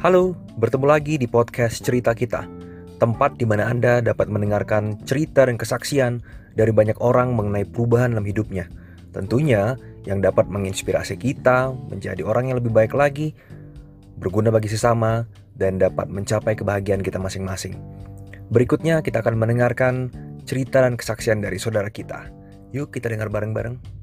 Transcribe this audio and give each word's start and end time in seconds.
Halo, 0.00 0.32
bertemu 0.56 0.86
lagi 0.88 1.20
di 1.20 1.28
podcast 1.28 1.84
Cerita 1.84 2.16
Kita, 2.16 2.48
tempat 2.96 3.36
di 3.36 3.44
mana 3.44 3.68
Anda 3.68 4.00
dapat 4.00 4.32
mendengarkan 4.32 4.96
cerita 5.04 5.44
dan 5.44 5.60
kesaksian 5.60 6.24
dari 6.56 6.72
banyak 6.72 6.96
orang 7.04 7.36
mengenai 7.36 7.68
perubahan 7.68 8.16
dalam 8.16 8.24
hidupnya. 8.24 8.64
Tentunya 9.12 9.76
yang 10.08 10.24
dapat 10.24 10.48
menginspirasi 10.48 11.20
kita 11.20 11.76
menjadi 11.92 12.24
orang 12.24 12.48
yang 12.48 12.56
lebih 12.56 12.72
baik 12.72 12.96
lagi, 12.96 13.36
berguna 14.16 14.48
bagi 14.48 14.72
sesama, 14.72 15.28
dan 15.60 15.76
dapat 15.76 16.08
mencapai 16.08 16.56
kebahagiaan 16.56 17.04
kita 17.04 17.20
masing-masing. 17.20 17.76
Berikutnya 18.48 19.04
kita 19.04 19.20
akan 19.20 19.36
mendengarkan 19.36 20.08
cerita 20.48 20.80
dan 20.80 20.96
kesaksian 20.96 21.44
dari 21.44 21.60
saudara 21.60 21.92
kita. 21.92 22.24
Yuk 22.72 22.88
kita 22.88 23.12
dengar 23.12 23.28
bareng-bareng. 23.28 23.99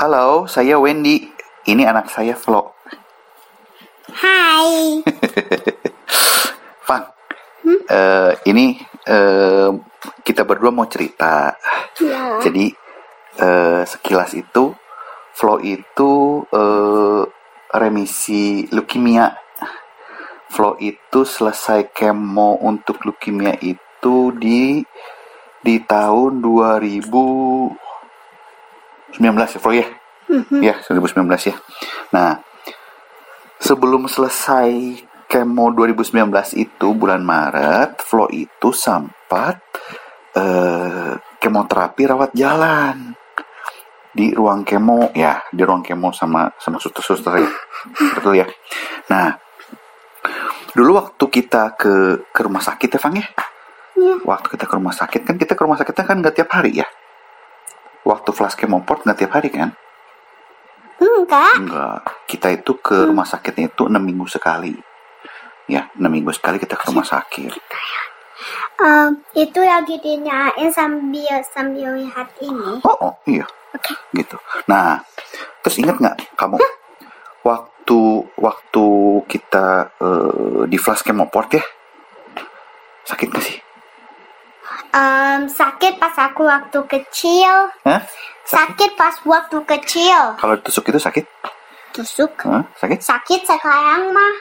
Halo, 0.00 0.48
saya 0.48 0.80
Wendy. 0.80 1.28
Ini 1.68 1.84
anak 1.84 2.08
saya 2.08 2.32
Flo. 2.32 2.72
Hai. 4.08 5.04
Fang, 6.88 7.04
eh, 7.68 8.32
ini 8.48 8.80
eh, 9.04 9.68
kita 10.24 10.48
berdua 10.48 10.72
mau 10.72 10.88
cerita. 10.88 11.52
Ya. 12.00 12.40
Jadi 12.40 12.72
eh, 13.44 13.84
sekilas 13.84 14.32
itu 14.40 14.72
Flo 15.36 15.60
itu 15.60 16.48
eh, 16.48 17.22
remisi 17.76 18.72
leukemia. 18.72 19.36
Flo 20.48 20.80
itu 20.80 21.28
selesai 21.28 21.92
kemo 21.92 22.56
untuk 22.64 23.04
leukemia 23.04 23.52
itu 23.60 24.32
di 24.32 24.80
di 25.60 25.76
tahun 25.84 26.40
2019 29.18 29.56
ya 29.56 29.60
Flo 29.60 29.72
ya. 29.74 29.88
Ya, 30.62 30.74
2019 30.86 31.50
ya. 31.50 31.56
Nah, 32.14 32.38
sebelum 33.58 34.06
selesai 34.06 35.02
kemo 35.26 35.74
2019 35.74 36.54
itu 36.54 36.88
bulan 36.94 37.22
Maret, 37.22 38.02
Flo 38.02 38.30
itu 38.30 38.70
sempat 38.70 39.58
eh, 40.34 41.14
kemoterapi 41.42 42.02
rawat 42.06 42.30
jalan 42.34 43.14
di 44.10 44.34
ruang 44.34 44.66
kemo 44.66 45.14
ya, 45.14 45.38
di 45.54 45.62
ruang 45.62 45.82
kemo 45.82 46.10
sama 46.10 46.50
sama 46.58 46.78
suster-suster 46.82 47.42
ya. 47.42 47.50
Betul 48.18 48.42
ya. 48.42 48.46
Nah, 49.10 49.34
dulu 50.74 50.98
waktu 50.98 51.24
kita 51.30 51.78
ke 51.78 52.26
ke 52.30 52.40
rumah 52.42 52.62
sakit 52.62 52.90
ya, 52.90 52.98
Fang 52.98 53.14
ya? 53.14 53.26
Iya. 53.94 54.14
Waktu 54.26 54.46
kita 54.58 54.64
ke 54.66 54.74
rumah 54.74 54.94
sakit 54.94 55.20
kan 55.26 55.36
kita 55.38 55.52
ke 55.54 55.62
rumah 55.62 55.78
sakitnya 55.78 56.04
kan 56.06 56.16
nggak 56.18 56.34
tiap 56.38 56.50
hari 56.54 56.82
ya. 56.82 56.86
Waktu 58.04 58.30
flash 58.32 58.56
kemoport 58.56 59.04
nggak 59.04 59.18
tiap 59.20 59.32
hari 59.36 59.52
kan? 59.52 59.76
Enggak. 61.00 61.52
Enggak, 61.56 62.00
kita 62.28 62.48
itu 62.52 62.76
ke 62.80 63.08
rumah 63.08 63.24
sakitnya 63.24 63.72
itu 63.72 63.88
enam 63.88 64.04
minggu 64.04 64.28
sekali. 64.28 64.76
Ya, 65.70 65.88
enam 65.96 66.12
minggu 66.12 66.32
sekali 66.34 66.60
kita 66.60 66.76
ke 66.76 66.92
rumah 66.92 67.06
sakit. 67.06 67.52
Em, 68.80 69.20
itu 69.36 69.60
lagi 69.60 70.00
dinyain 70.00 70.72
sambil 70.72 71.44
sambil 71.44 71.96
lihat 71.96 72.28
ini. 72.40 72.80
Oh, 72.84 72.96
oh 73.00 73.14
iya, 73.28 73.44
Oke. 73.76 73.92
gitu. 74.16 74.40
Nah, 74.64 75.04
terus 75.60 75.76
ingat 75.76 76.00
nggak 76.00 76.36
kamu 76.36 76.56
waktu 77.44 78.00
waktu 78.36 78.86
kita 79.28 79.92
eh, 80.00 80.62
di 80.68 80.76
flash 80.80 81.04
kemoport 81.04 81.48
ya? 81.52 81.64
Sakit 83.04 83.28
nggak 83.28 83.44
sih? 83.44 83.69
Em, 84.90 85.46
sakit 85.46 86.02
pas 86.02 86.14
aku 86.18 86.42
waktu 86.42 86.78
kecil. 86.84 87.70
Hah? 87.86 88.02
Sakit 88.42 88.98
pas 88.98 89.14
waktu 89.22 89.62
kecil. 89.62 90.34
Kalau 90.34 90.54
ditusuk 90.58 90.90
itu 90.90 90.98
sakit? 90.98 91.24
Tusuk. 91.94 92.34
Hah? 92.42 92.66
Sakit? 92.74 92.98
Sakit 92.98 93.40
sekarang 93.46 94.10
mah. 94.10 94.34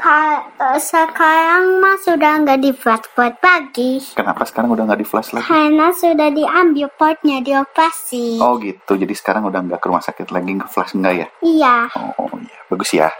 Ka- 0.00 0.46
eh, 0.56 0.80
sekarang 0.80 1.76
mah 1.76 1.98
sudah 2.00 2.40
nggak 2.40 2.56
di 2.56 2.72
flash 2.72 3.04
port 3.12 3.36
lagi. 3.36 4.00
Kenapa 4.16 4.48
sekarang 4.48 4.72
udah 4.72 4.88
nggak 4.88 5.00
di 5.02 5.04
flash 5.04 5.34
lagi? 5.36 5.44
Karena 5.44 5.92
sudah 5.92 6.28
diambil 6.32 6.88
portnya 6.94 7.44
dioperasi. 7.44 8.40
Oh 8.40 8.56
gitu, 8.56 8.96
jadi 8.96 9.12
sekarang 9.12 9.44
udah 9.44 9.60
nggak 9.60 9.76
ke 9.76 9.86
rumah 9.92 10.00
sakit 10.00 10.32
lagi 10.32 10.56
nge 10.56 10.66
flash 10.72 10.96
nggak 10.96 11.14
ya? 11.18 11.26
Iya. 11.44 11.76
Oh 12.16 12.32
iya, 12.40 12.58
bagus 12.72 12.90
ya. 12.96 13.12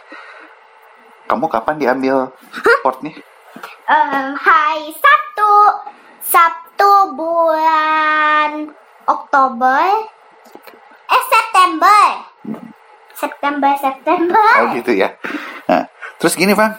Kamu 1.29 1.53
kapan 1.53 1.77
diambil 1.77 2.33
portnya? 2.81 3.13
Em, 3.85 4.33
hari 4.41 4.89
Sabtu. 4.97 5.53
Sabtu 6.21 6.91
bulan 7.13 8.71
Oktober. 9.05 9.85
Eh 11.07 11.23
September. 11.27 12.05
September 13.13 13.73
September. 13.77 14.51
Oh 14.59 14.69
gitu 14.73 14.93
ya. 14.95 15.13
Nah, 15.67 15.85
terus 16.17 16.35
gini, 16.35 16.53
Bang. 16.53 16.73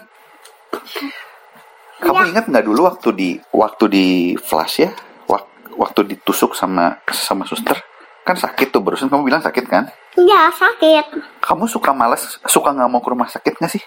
Kamu 2.02 2.18
Iya. 2.18 2.30
ingat 2.34 2.46
nggak 2.50 2.66
dulu 2.66 2.88
waktu 2.88 3.10
di 3.14 3.30
waktu 3.52 3.84
di 3.88 4.06
flash 4.36 4.82
ya? 4.82 4.90
Wak- 5.28 5.50
Waktu 5.72 6.04
ditusuk 6.06 6.52
sama 6.52 7.00
sama 7.08 7.46
suster 7.46 7.78
kan 8.22 8.36
sakit 8.36 8.70
tuh 8.70 8.82
barusan 8.82 9.08
kamu 9.08 9.24
bilang 9.24 9.42
sakit 9.42 9.66
kan? 9.66 9.90
Iya 10.14 10.50
sakit. 10.50 11.06
Kamu 11.40 11.66
suka 11.66 11.90
males, 11.92 12.38
suka 12.44 12.70
nggak 12.70 12.90
mau 12.90 13.00
ke 13.00 13.10
rumah 13.10 13.26
sakit 13.26 13.56
nggak 13.56 13.72
sih? 13.72 13.84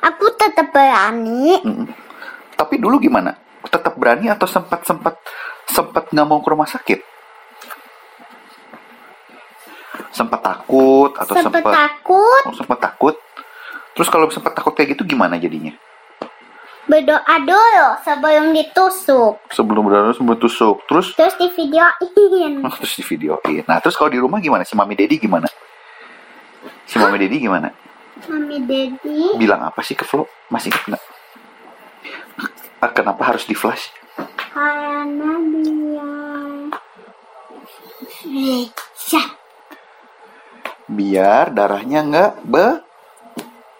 Aku 0.00 0.28
tetap 0.36 0.68
berani. 0.70 1.56
Mm-mm. 1.58 1.88
Tapi 2.54 2.76
dulu 2.76 2.96
gimana? 2.98 3.32
Tetap 3.64 3.94
berani 3.96 4.30
atau 4.30 4.46
sempat 4.46 4.84
sempat 4.84 5.16
sempat 5.68 6.08
nggak 6.12 6.26
mau 6.28 6.40
ke 6.40 6.48
rumah 6.52 6.68
sakit? 6.68 7.00
Sempat 10.14 10.40
takut 10.42 11.10
atau 11.14 11.34
Sempat 11.34 11.62
sempat 11.62 11.74
takut. 11.74 12.42
oh, 12.46 12.54
sempat 12.54 12.78
takut? 12.78 13.14
Terus 13.94 14.08
kalau 14.10 14.26
sempat 14.30 14.54
takut 14.54 14.74
kayak 14.74 14.94
gitu 14.94 15.02
gimana 15.06 15.38
jadinya? 15.38 15.74
Berdoa 16.84 17.34
dulu 17.40 17.86
sebelum 18.04 18.52
ditusuk. 18.52 19.40
Sebelum 19.50 19.82
berdarah 19.88 20.12
sebelum 20.12 20.36
tusuk. 20.36 20.84
Terus 20.84 21.16
Terus 21.16 21.34
di 21.40 21.48
videoin. 21.56 22.60
Oh, 22.62 22.70
terus 22.78 22.94
di 23.00 23.04
videoin. 23.06 23.64
Nah, 23.66 23.80
terus 23.80 23.96
kalau 23.96 24.12
di 24.12 24.20
rumah 24.20 24.38
gimana? 24.38 24.62
Si 24.68 24.76
Mami 24.76 24.94
Dedi 24.94 25.16
gimana? 25.16 25.48
Si 26.84 27.00
Mami 27.00 27.16
Dedi 27.16 27.40
gimana? 27.40 27.72
Mami 28.28 28.62
Dedi. 28.68 29.34
Bilang 29.40 29.64
apa 29.64 29.80
sih 29.80 29.96
ke 29.96 30.04
Flo? 30.04 30.28
Masih 30.52 30.70
ingat 30.70 30.94
nggak? 30.94 31.02
Ah, 32.84 32.92
Kenapa 32.92 33.32
harus 33.32 33.48
di 33.48 33.56
flash? 33.56 33.88
Karena 34.52 35.40
dia. 35.48 36.12
Biar 40.84 41.48
darahnya 41.48 42.04
nggak 42.04 42.32
be 42.44 42.66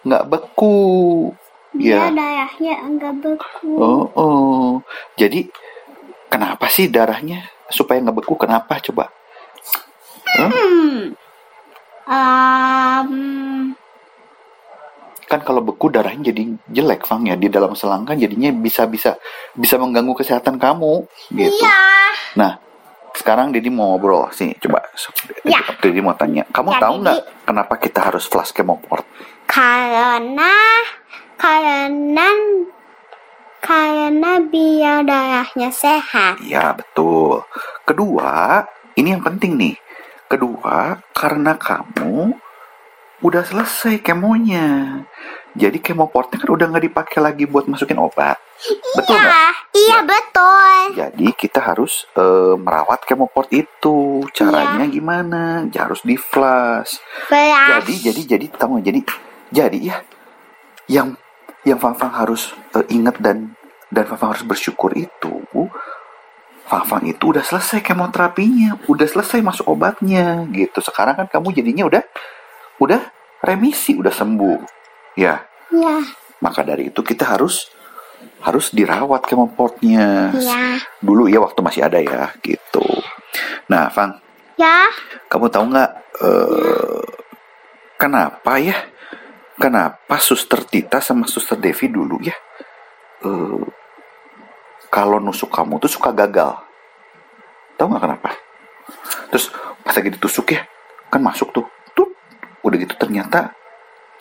nggak 0.09 0.25
beku. 0.25 1.29
Dia 1.77 2.09
Ya. 2.09 2.09
darahnya 2.09 2.73
enggak 2.81 3.13
beku. 3.21 3.77
Oh, 3.77 4.09
oh. 4.17 4.69
Jadi 5.19 5.53
kenapa 6.25 6.65
sih 6.65 6.89
darahnya 6.89 7.45
supaya 7.69 8.01
nggak 8.01 8.25
beku? 8.25 8.33
Kenapa 8.41 8.81
coba? 8.89 9.13
Hmm. 10.33 11.13
Um, 12.09 13.11
Kan 15.35 15.43
kalau 15.43 15.59
beku 15.59 15.91
darahnya 15.91 16.31
jadi 16.31 16.47
jelek, 16.71 17.03
Fang 17.03 17.27
ya. 17.27 17.35
Di 17.35 17.51
dalam 17.51 17.75
selang 17.75 18.07
kan 18.07 18.15
jadinya 18.15 18.55
bisa 18.55 18.87
bisa 18.87 19.19
bisa 19.51 19.75
mengganggu 19.75 20.15
kesehatan 20.15 20.55
kamu, 20.55 21.03
gitu. 21.35 21.59
Iya. 21.59 21.75
Nah, 22.39 22.55
sekarang 23.11 23.51
Didi 23.51 23.67
mau 23.67 23.99
ngobrol 23.99 24.31
sih. 24.31 24.55
Coba, 24.63 24.79
Ya. 25.43 25.59
Didi 25.83 25.99
mau 25.99 26.15
tanya. 26.15 26.47
Kamu 26.55 26.71
Ya, 26.71 26.79
tahu 26.79 26.93
nggak 27.03 27.19
kenapa 27.43 27.73
kita 27.83 27.99
harus 28.07 28.31
flash 28.31 28.55
kemoport? 28.55 29.03
Karena 29.43 30.55
karena 31.35 32.27
karena 33.59 34.31
biar 34.39 35.03
darahnya 35.03 35.67
sehat. 35.67 36.39
Iya, 36.39 36.79
betul. 36.79 37.43
Kedua, 37.83 38.63
ini 38.95 39.11
yang 39.11 39.19
penting 39.19 39.59
nih. 39.59 39.75
Kedua, 40.31 40.95
karena 41.11 41.59
kamu 41.59 42.44
udah 43.25 43.41
selesai 43.41 44.05
kemonya. 44.05 45.01
Jadi 45.55 45.79
kemoportnya 45.79 46.37
kan 46.37 46.51
udah 46.51 46.67
nggak 46.67 46.85
dipakai 46.91 47.19
lagi 47.23 47.43
buat 47.49 47.65
masukin 47.65 47.97
obat. 47.97 48.37
Betul 48.93 49.17
nggak? 49.17 49.53
Iya, 49.73 49.81
iya 49.81 49.97
betul. 50.03 50.75
Jadi 50.93 51.27
kita 51.33 51.59
harus 51.63 52.05
eh, 52.13 52.53
merawat 52.59 53.01
kemoport 53.07 53.49
itu. 53.49 54.21
Caranya 54.35 54.85
Iya. 54.85 54.93
gimana? 54.93 55.65
Ya, 55.71 55.87
harus 55.87 56.03
di 56.03 56.19
flash. 56.19 56.99
Belas. 57.31 57.81
jadi 57.87 57.93
jadi 58.11 58.21
jadi 58.37 58.45
tahu 58.53 58.83
jadi 58.83 58.99
jadi 59.49 59.79
ya 59.79 59.97
yang 60.85 61.17
yang 61.65 61.79
Fang-Fang 61.81 62.13
harus 62.13 62.53
eh, 62.77 62.85
ingat 62.93 63.17
dan 63.23 63.55
dan 63.89 64.03
Fang-Fang 64.05 64.35
harus 64.37 64.45
bersyukur 64.45 64.93
itu 64.93 65.33
Fang-Fang 66.65 67.05
itu 67.05 67.31
udah 67.33 67.41
selesai 67.41 67.81
kemoterapinya 67.81 68.77
udah 68.89 69.07
selesai 69.07 69.41
masuk 69.41 69.65
obatnya 69.69 70.45
gitu 70.53 70.81
sekarang 70.81 71.15
kan 71.15 71.27
kamu 71.29 71.53
jadinya 71.53 71.85
udah 71.89 72.03
udah 72.77 73.01
remisi 73.41 73.95
udah 73.95 74.11
sembuh 74.11 74.59
ya 75.15 75.39
Ya, 75.67 75.97
maka 76.39 76.63
dari 76.63 76.87
itu 76.87 77.01
kita 77.01 77.25
harus 77.27 77.67
harus 78.39 78.71
dirawat 78.71 79.25
kemoportnya 79.25 80.31
ya. 80.31 80.79
dulu 80.97 81.27
ya 81.27 81.41
waktu 81.41 81.59
masih 81.59 81.83
ada 81.83 81.99
ya 81.99 82.31
gitu 82.39 82.85
nah 83.67 83.89
Fang 83.89 84.21
Ya, 84.55 84.87
Kamu 85.27 85.51
tahu 85.51 85.67
nggak 85.67 85.91
eh, 86.23 87.03
kenapa 87.95 88.55
ya? 88.55 88.87
Kenapa 89.55 90.15
Suster 90.15 90.63
Tita 90.63 91.03
sama 91.03 91.27
Suster 91.27 91.59
Devi 91.59 91.91
dulu 91.91 92.23
ya? 92.23 92.31
eh, 93.21 93.63
kalau 94.87 95.19
nusuk 95.19 95.51
kamu 95.51 95.75
tuh 95.75 95.91
suka 95.91 96.15
gagal. 96.15 96.55
Tahu 97.75 97.87
nggak 97.91 98.03
kenapa? 98.07 98.31
Terus 99.27 99.51
pas 99.83 99.91
lagi 99.91 100.15
ditusuk 100.15 100.55
ya, 100.55 100.63
kan 101.11 101.19
masuk 101.19 101.51
tuh, 101.51 101.67
udah 102.65 102.77
gitu 102.81 102.97
ternyata 102.97 103.53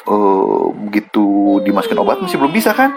eh 0.05 0.67
begitu 0.85 1.25
dimasukin 1.64 1.96
obat 1.96 2.20
masih 2.20 2.37
belum 2.37 2.52
bisa 2.52 2.76
kan? 2.76 2.93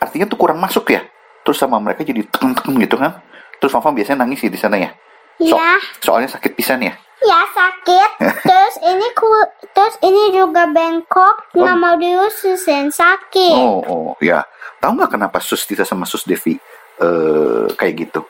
Artinya 0.00 0.24
tuh 0.24 0.40
kurang 0.40 0.56
masuk 0.56 0.88
ya. 0.88 1.04
Terus 1.44 1.60
sama 1.60 1.76
mereka 1.76 2.02
jadi 2.02 2.24
tekan-tekan 2.24 2.72
gitu 2.80 2.96
kan? 2.96 3.20
Terus 3.60 3.72
Mama 3.76 3.92
biasanya 3.92 4.24
nangis 4.24 4.40
sih 4.40 4.48
di 4.48 4.56
sana 4.56 4.80
ya. 4.80 4.90
So- 5.36 5.60
ya, 5.60 5.76
soalnya 6.00 6.32
sakit 6.32 6.56
pisan 6.56 6.80
ya. 6.80 6.96
ya 7.20 7.40
sakit. 7.52 8.10
terus 8.48 8.76
ini 8.80 9.08
ku, 9.12 9.28
terus 9.76 9.96
ini 10.04 10.32
juga 10.32 10.68
bengkok, 10.68 11.52
nggak 11.52 11.76
mau 11.76 11.96
diususin 11.96 12.88
sakit. 12.92 13.56
Oh, 13.56 13.80
oh, 13.84 14.08
ya. 14.24 14.44
Tahu 14.80 14.96
nggak 14.96 15.16
kenapa 15.16 15.40
Sus 15.40 15.64
Tita 15.64 15.84
sama 15.84 16.08
Sus 16.08 16.24
Devi 16.24 16.56
eh 16.96 17.66
kayak 17.76 17.94
gitu? 18.08 18.24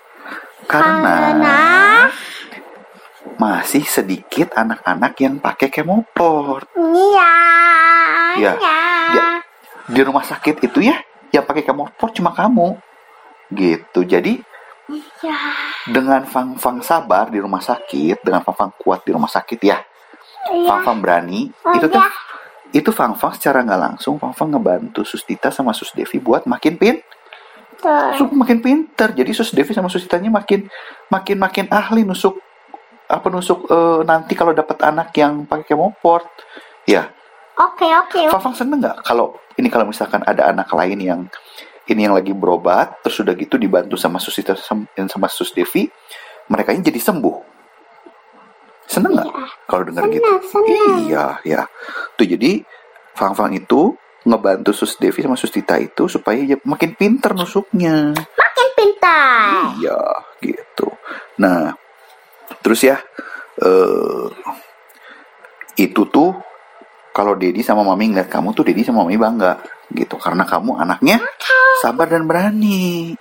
Karena 0.67 1.31
Karena 1.31 1.59
masih 3.37 3.85
sedikit 3.85 4.53
anak-anak 4.53 5.13
yang 5.19 5.37
pakai 5.37 5.69
kemopor 5.69 6.65
iya, 6.77 7.33
Ya, 8.37 8.53
iya. 8.53 8.79
dia- 9.13 9.43
di 9.87 10.01
rumah 10.03 10.21
sakit 10.21 10.61
itu 10.61 10.83
ya. 10.83 10.99
Yang 11.31 11.45
pakai 11.47 11.63
kemopor 11.63 12.11
cuma 12.11 12.33
kamu, 12.33 12.77
gitu. 13.51 14.03
Jadi 14.03 14.41
Ya, 15.19 15.35
dengan 15.85 16.23
Fang-Fang 16.23 16.79
sabar 16.79 17.27
di 17.27 17.43
rumah 17.43 17.59
sakit, 17.59 18.23
dengan 18.23 18.39
Fang-Fang 18.41 18.71
kuat 18.79 19.03
di 19.03 19.11
rumah 19.11 19.27
sakit 19.27 19.59
ya, 19.59 19.83
iya. 20.49 20.69
Fang-Fang 20.69 21.03
berani, 21.03 21.51
Oh, 21.63 21.75
itu 21.75 21.87
tuh 21.87 21.99
ya. 21.99 22.11
itu 22.73 22.91
Fang-Fang 22.91 23.35
secara 23.35 23.67
nggak 23.67 23.81
langsung 23.83 24.15
Fang-Fang 24.17 24.55
ngebantu 24.55 25.03
Sus 25.03 25.27
Tita 25.27 25.51
sama 25.51 25.75
Sus 25.75 25.91
Devi 25.91 26.19
buat 26.19 26.47
makin 26.47 26.79
pin 26.79 26.97
Tuh. 27.77 28.15
Sup 28.17 28.33
makin 28.33 28.65
pinter. 28.65 29.13
Jadi 29.13 29.37
Sus 29.37 29.53
Devi 29.53 29.75
sama 29.75 29.93
Sus 29.93 30.01
Titanya 30.01 30.33
makin 30.33 30.65
makin 31.13 31.37
makin 31.37 31.67
ahli 31.69 32.09
nusuk 32.09 32.41
apa 33.07 33.27
nusuk 33.31 33.71
eh, 33.71 34.01
nanti 34.03 34.35
kalau 34.35 34.53
dapat 34.55 34.79
anak 34.83 35.15
yang 35.17 35.47
pakai 35.47 35.75
kemoport. 35.75 36.27
Ya, 36.87 37.11
Oke, 37.57 37.89
oke. 37.89 38.21
Fafang 38.29 38.53
seneng 38.53 38.85
nggak 38.85 39.01
kalau 39.01 39.33
ini 39.57 39.73
kalau 39.73 39.89
misalkan 39.89 40.21
ada 40.29 40.53
anak 40.53 40.69
lain 40.77 41.01
yang 41.01 41.21
ini 41.89 42.05
yang 42.05 42.13
lagi 42.13 42.37
berobat 42.37 43.01
terus 43.01 43.17
sudah 43.17 43.33
gitu 43.33 43.57
dibantu 43.57 43.97
sama 43.97 44.21
Sus 44.21 44.37
sama 44.37 45.27
Sus 45.33 45.57
Devi, 45.57 45.89
mereka 46.53 46.77
ini 46.77 46.85
jadi 46.85 47.01
sembuh. 47.01 47.37
Seneng 48.85 49.17
nggak 49.17 49.29
kalau 49.65 49.83
dengar 49.89 50.05
gitu? 50.13 50.21
Senang, 50.21 50.41
senang. 50.45 50.97
Iya, 51.09 51.27
ya. 51.49 51.63
Tuh 52.21 52.29
jadi 52.29 52.61
Fang 53.17 53.33
Fang 53.33 53.57
itu 53.57 53.97
ngebantu 54.29 54.77
Sus 54.77 55.01
Devi 55.01 55.25
sama 55.25 55.41
Sus 55.41 55.49
Tita 55.49 55.81
itu 55.81 56.13
supaya 56.13 56.37
dia 56.45 56.61
makin 56.61 56.93
pinter 56.93 57.33
nusuknya. 57.33 58.13
Makin 58.21 58.69
pintar. 58.77 59.73
Iya, 59.81 60.01
gitu. 60.45 60.93
Nah, 61.41 61.73
terus 62.67 62.83
ya, 62.83 62.99
eh 63.63 64.27
itu 65.79 66.03
tuh 66.11 66.35
kalau 67.15 67.39
Dedi 67.39 67.63
sama 67.63 67.87
Mami 67.87 68.11
ngeliat 68.11 68.27
kamu 68.27 68.51
tuh 68.59 68.67
Dedi 68.67 68.83
sama 68.83 69.07
Mami 69.07 69.15
bangga 69.15 69.63
gitu 69.95 70.19
karena 70.19 70.43
kamu 70.43 70.83
anaknya 70.83 71.23
sabar 71.79 72.11
dan 72.11 72.27
berani 72.27 73.15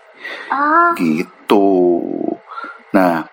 Oh, 0.49 0.89
gitu. 0.97 1.67
Nah, 2.97 3.29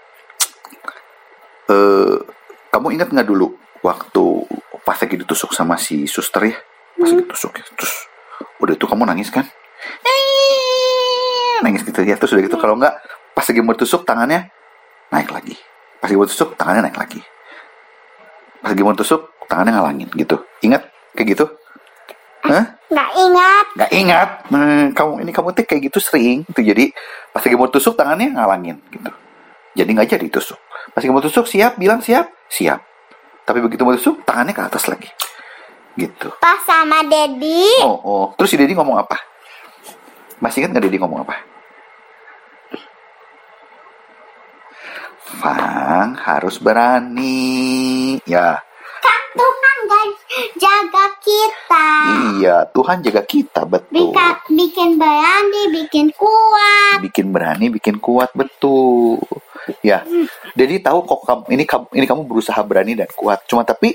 eh 1.73 2.17
kamu 2.69 2.87
ingat 3.01 3.09
nggak 3.13 3.29
dulu 3.29 3.57
waktu 3.81 4.25
pas 4.85 4.99
lagi 5.01 5.17
ditusuk 5.17 5.57
sama 5.57 5.81
si 5.81 6.05
suster 6.05 6.53
ya? 6.53 6.57
Pas 7.01 7.09
lagi 7.09 7.25
ditusuk 7.25 7.53
ya, 7.57 7.65
terus 7.73 7.95
udah 8.61 8.75
itu 8.77 8.85
kamu 8.85 9.09
nangis 9.09 9.33
kan? 9.33 9.49
Nangis 11.65 11.81
gitu 11.87 12.05
ya, 12.05 12.21
terus 12.21 12.37
udah 12.37 12.45
gitu 12.45 12.59
kalau 12.59 12.77
nggak 12.77 12.93
pas 13.33 13.45
lagi 13.49 13.61
mau 13.65 13.73
tusuk 13.73 14.05
tangannya 14.05 14.53
naik 15.09 15.33
lagi. 15.33 15.57
Pas 16.03 16.11
lagi 16.11 16.19
mau 16.19 16.27
tusuk 16.27 16.59
tangannya 16.59 16.91
naik 16.91 16.99
lagi. 16.99 17.23
Pas 18.59 18.75
lagi 18.75 18.83
mau 18.83 18.99
tusuk 18.99 19.23
tangannya 19.47 19.79
ngalangin 19.79 20.11
gitu. 20.19 20.43
Ingat 20.67 20.83
kayak 21.15 21.39
gitu? 21.39 21.47
Hah? 22.43 22.83
nggak 22.93 23.11
ingat. 23.17 23.67
nggak 23.73 23.93
ingat 23.97 24.29
nah, 24.53 24.87
kamu 24.93 25.13
ini 25.25 25.33
kamu 25.33 25.49
tuh 25.57 25.65
kayak 25.65 25.83
gitu 25.89 25.99
sering 25.99 26.45
itu 26.45 26.61
jadi 26.61 26.93
pas 27.33 27.41
lagi 27.41 27.57
mau 27.57 27.69
tusuk 27.73 27.97
tangannya 27.97 28.37
ngalangin 28.37 28.77
gitu 28.93 29.11
jadi 29.73 29.89
nggak 29.89 30.09
jadi 30.13 30.27
tusuk 30.29 30.61
pas 30.93 31.01
lagi 31.01 31.13
mau 31.13 31.25
tusuk 31.25 31.49
siap 31.49 31.81
bilang 31.81 32.05
siap 32.05 32.29
siap 32.53 32.85
tapi 33.49 33.65
begitu 33.65 33.89
mau 33.89 33.97
tusuk 33.97 34.21
tangannya 34.29 34.53
ke 34.53 34.63
atas 34.63 34.85
lagi 34.93 35.09
gitu 35.97 36.33
Pas 36.41 36.61
sama 36.65 37.01
Dedi. 37.05 37.81
oh 37.81 37.97
oh 38.05 38.25
terus 38.37 38.53
si 38.53 38.61
Dedi 38.61 38.77
ngomong 38.77 39.01
apa 39.01 39.17
masih 40.45 40.65
ingat 40.65 40.77
nggak 40.77 40.85
Dedi 40.85 41.01
ngomong 41.01 41.25
apa 41.25 41.35
Fang 45.23 46.15
harus 46.15 46.59
berani 46.59 48.19
ya 48.25 48.59
Kan 48.99 49.23
Tuhan 49.33 49.77
gak 49.85 50.07
jaga 50.57 51.05
kita. 51.19 51.89
iya 52.37 52.57
Tuhan 52.69 52.97
jaga 53.01 53.23
kita 53.23 53.61
betul 53.65 54.13
Bikin, 54.13 54.35
bikin 54.53 54.91
berani, 54.95 55.63
bikin 55.73 56.07
kuat. 56.13 56.99
bikin 57.01 57.27
berani, 57.31 57.67
bikin 57.69 57.97
kuat 57.99 58.31
betul. 58.33 59.19
Ya, 59.79 60.03
jadi 60.55 60.83
tahu 60.83 61.03
kok 61.03 61.23
kamu 61.23 61.43
ini 61.51 61.63
kamu 61.63 61.87
ini 61.95 62.07
kamu 62.07 62.23
berusaha 62.27 62.59
berani 62.63 62.99
dan 62.99 63.07
kuat. 63.15 63.47
Cuma 63.47 63.63
tapi 63.63 63.95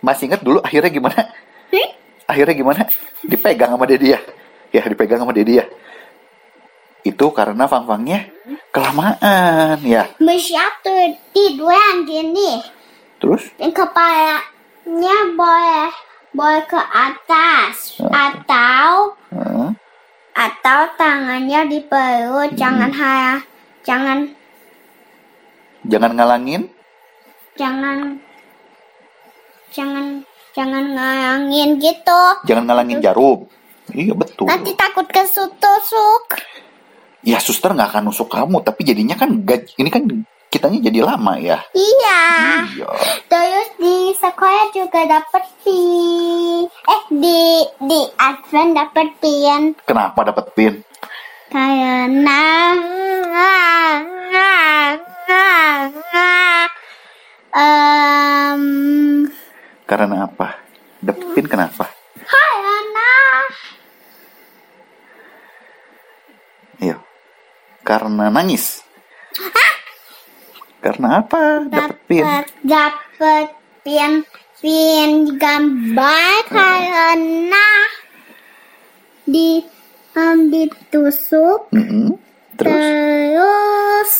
masih 0.00 0.28
ingat 0.28 0.44
dulu 0.44 0.60
akhirnya 0.60 0.92
gimana? 0.92 1.20
Hmm? 1.72 1.88
Akhirnya 2.28 2.52
gimana? 2.52 2.82
Dipegang 3.22 3.72
sama 3.72 3.88
Dedi 3.88 4.12
ya. 4.12 4.20
Ya, 4.72 4.84
dipegang 4.84 5.20
sama 5.20 5.32
Dedi 5.32 5.56
ya. 5.56 5.64
Itu 7.06 7.30
karena 7.30 7.70
fang-fangnya 7.70 8.26
kelamaan 8.74 9.78
ya. 9.86 10.10
Bersatu 10.18 11.14
tidur 11.30 11.70
yang 11.70 12.02
gini. 12.02 12.58
Terus 13.22 13.46
Dan 13.62 13.70
kepalanya 13.70 15.18
boleh 15.38 15.86
boleh 16.34 16.62
ke 16.68 16.76
atas 16.76 17.96
atau 18.02 19.16
eh, 19.32 19.70
atau 20.36 20.80
tangannya 21.00 21.64
di 21.70 21.80
perut 21.80 22.52
jangan 22.58 22.92
ha 22.92 23.40
jangan 23.86 24.28
jangan 25.88 26.12
ngalangin. 26.12 26.68
jangan 27.56 28.20
jangan 29.72 30.20
jangan 30.52 30.84
ngalangin 30.92 31.80
gitu 31.80 32.22
Jangan 32.44 32.68
ngalangin 32.68 33.00
jarum. 33.00 33.48
Iya 33.96 34.12
betul. 34.12 34.44
nanti 34.50 34.76
takut 34.76 35.08
kesusuk 35.08 36.26
Ya 37.26 37.42
suster 37.42 37.74
nggak 37.74 37.90
akan 37.90 38.02
nusuk 38.06 38.30
kamu, 38.30 38.62
tapi 38.62 38.86
jadinya 38.86 39.18
kan 39.18 39.42
gaj- 39.42 39.74
ini 39.74 39.90
kan 39.90 40.06
kitanya 40.46 40.78
jadi 40.80 41.02
lama 41.02 41.34
ya. 41.36 41.58
iya 41.74 42.20
Iya. 42.70 42.88
terus 43.26 43.68
di 43.76 43.96
sekolah 44.14 44.70
juga 44.70 45.02
dapat 45.04 45.42
pi 45.60 45.82
eh 46.64 47.02
di 47.10 47.42
di 47.82 48.00
advent 48.16 48.72
dapat 48.72 49.08
pin 49.18 49.74
Kenapa 49.82 50.22
dapat 50.22 50.46
pin? 50.54 50.74
karena 51.50 52.40
Em, 57.56 58.62
Karena 59.84 60.16
apa? 60.24 60.60
Dapat 61.00 61.24
pin 61.32 61.46
kenapa? 61.46 61.88
karena 62.20 63.10
Iya. 66.76 66.96
Karena 67.86 68.26
nangis. 68.26 68.82
Karena 70.82 71.22
apa? 71.22 71.70
Dapat 71.70 71.98
pin. 72.10 72.26
dapat 72.66 73.46
pin 73.86 74.26
pin 74.58 75.38
gambar 75.38 76.34
karena 76.50 77.68
di 79.22 79.62
em, 80.18 80.38
ditusuk 80.50 81.70
Mm-mm. 81.70 82.18
Terus 82.56 82.74
terus 82.74 84.12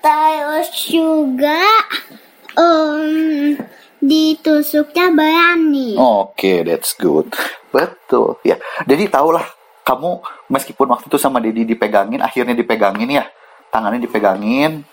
terus 0.00 0.68
juga 0.88 1.62
em, 2.56 3.58
ditusuknya 4.00 5.12
berani 5.12 5.94
Oke, 5.94 6.64
that's 6.64 6.96
good. 6.96 7.30
Betul. 7.70 8.40
Ya. 8.42 8.56
Jadi 8.88 9.06
tahulah 9.12 9.59
kamu 9.90 10.22
meskipun 10.46 10.86
waktu 10.94 11.10
itu 11.10 11.18
sama 11.18 11.42
Dedi 11.42 11.66
dipegangin, 11.66 12.22
akhirnya 12.22 12.54
dipegangin 12.54 13.10
ya. 13.10 13.26
Tangannya 13.74 13.98
dipegangin. 13.98 14.86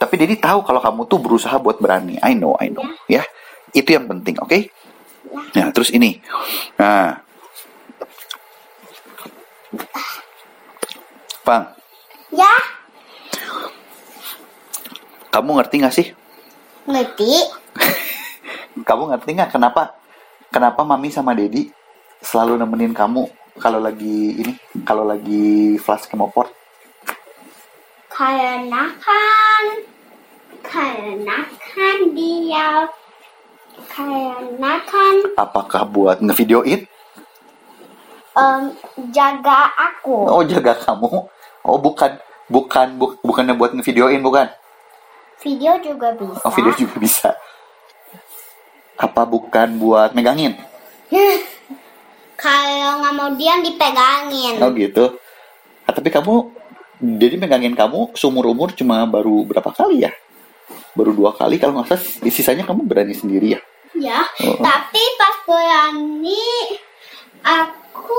Tapi 0.00 0.14
Dedi 0.16 0.40
tahu 0.40 0.64
kalau 0.64 0.80
kamu 0.80 1.04
tuh 1.04 1.20
berusaha 1.20 1.60
buat 1.60 1.76
berani. 1.76 2.16
I 2.24 2.32
know, 2.32 2.56
I 2.56 2.72
know. 2.72 2.84
Ya. 3.04 3.28
Itu 3.76 3.92
yang 3.92 4.08
penting, 4.08 4.40
oke? 4.40 4.72
Nah, 5.52 5.68
terus 5.76 5.92
ini. 5.92 6.24
Nah. 6.80 7.20
Bang, 11.44 11.76
ya 12.32 12.48
kamu 15.28 15.50
ngerti 15.60 15.74
gak 15.82 15.94
sih 15.94 16.06
Ngerti? 16.84 17.32
Kamu 18.88 19.08
ngerti 19.08 19.30
nggak 19.38 19.54
kenapa 19.54 19.94
kenapa 20.50 20.82
mami 20.82 21.08
sama 21.08 21.30
dedi 21.30 21.70
selalu 22.20 22.58
nemenin 22.58 22.90
kamu 22.90 23.30
kalau 23.56 23.78
lagi 23.78 24.34
ini 24.36 24.52
kalau 24.82 25.06
lagi 25.06 25.78
flash 25.78 26.10
kemoport? 26.10 26.50
Karena 28.10 28.94
kan 28.98 29.64
karena 30.62 31.38
kan 31.60 31.98
dia 32.14 32.88
karena 33.90 34.72
kan 34.86 35.14
Apakah 35.36 35.82
buat 35.86 36.18
ngevideoin? 36.22 36.86
em, 38.34 38.62
jaga 39.14 39.70
aku. 39.78 40.26
Oh 40.26 40.42
jaga 40.42 40.74
kamu? 40.74 41.30
Oh 41.62 41.78
bukan 41.78 42.18
bukan 42.50 42.98
bu- 42.98 43.18
bukannya 43.22 43.54
buat 43.54 43.70
ngevideoin 43.74 44.18
bukan? 44.22 44.50
Video 45.42 45.78
juga 45.78 46.10
bisa. 46.18 46.42
Oh 46.42 46.50
video 46.50 46.72
juga 46.74 46.96
bisa. 46.98 47.30
Apa 48.96 49.26
bukan 49.26 49.78
buat 49.78 50.14
megangin? 50.14 50.54
Kalau 52.34 52.90
nggak 53.00 53.14
mau 53.14 53.30
diam 53.34 53.62
dipegangin. 53.62 54.54
Oh 54.58 54.70
gitu. 54.74 55.16
Ah, 55.84 55.92
tapi 55.92 56.08
kamu 56.08 56.50
jadi 57.20 57.36
megangin 57.36 57.76
kamu 57.76 58.14
seumur 58.16 58.48
umur 58.48 58.72
cuma 58.72 59.04
baru 59.04 59.44
berapa 59.44 59.70
kali 59.70 60.06
ya? 60.08 60.12
Baru 60.94 61.12
dua 61.12 61.34
kali 61.34 61.58
kalau 61.58 61.78
nggak 61.78 61.94
salah. 61.94 62.02
Sisanya 62.30 62.64
kamu 62.64 62.86
berani 62.86 63.14
sendiri 63.14 63.58
ya? 63.58 63.60
Ya, 63.94 64.26
Oh. 64.42 64.58
tapi 64.58 64.98
pas 65.14 65.36
berani 65.46 66.42
aku 67.46 68.18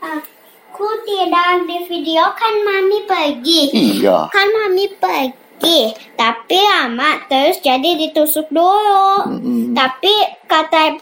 aku 0.00 0.88
tidak 1.04 1.68
di 1.68 1.78
video 1.92 2.24
kan 2.32 2.54
mami 2.64 3.04
pergi. 3.04 3.62
Iya. 4.00 4.32
Kan 4.32 4.48
mami 4.48 4.88
pergi, 4.96 5.92
tapi 6.16 6.56
lama 6.56 7.20
terus 7.28 7.60
jadi 7.60 8.00
ditusuk 8.00 8.48
dulu. 8.48 9.28
Mm-mm. 9.28 9.76
Tapi 9.76 10.14
kata 10.48 10.96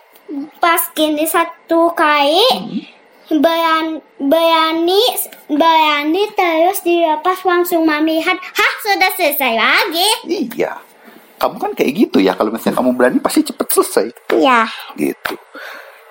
pas 0.61 0.83
gini 0.93 1.25
satu 1.25 1.93
kali 1.97 2.41
berani 3.29 4.01
berani 4.17 5.03
berani 5.53 6.23
terus 6.33 6.81
dilepas 6.81 7.45
langsung 7.45 7.85
mami 7.85 8.21
lihat, 8.21 8.37
hah 8.41 8.73
sudah 8.81 9.11
selesai 9.17 9.53
lagi. 9.57 10.09
Iya. 10.25 10.81
Kamu 11.39 11.57
kan 11.61 11.71
kayak 11.77 11.93
gitu 11.95 12.19
ya. 12.19 12.35
Kalau 12.35 12.51
misalnya 12.51 12.77
kamu 12.81 12.91
berani 12.99 13.19
pasti 13.23 13.47
cepet 13.47 13.67
selesai. 13.71 14.07
Ya, 14.41 14.67
gitu. 14.99 15.39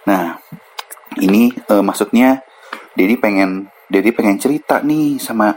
Nah, 0.07 0.39
ini 1.19 1.51
eh, 1.51 1.83
maksudnya 1.83 2.45
Dedi 2.95 3.19
pengen 3.19 3.67
Dedi 3.91 4.15
pengen 4.15 4.39
cerita 4.39 4.79
nih 4.79 5.19
sama 5.19 5.51